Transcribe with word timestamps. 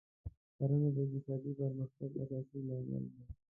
کرنه 0.57 0.89
د 0.95 0.97
اقتصادي 1.05 1.51
پرمختګ 1.61 2.09
اساسي 2.23 2.59
لامل 2.67 3.03
دی. 3.13 3.23